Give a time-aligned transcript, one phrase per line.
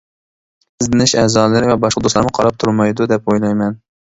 [0.83, 3.79] ئىزدىنىش ئەزالىرى ۋە باشقا دوستلارمۇ قاراپ تۇرمايدۇ دەپ ئويلايمەن.